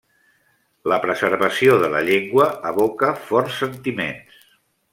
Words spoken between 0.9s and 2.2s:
La preservació de la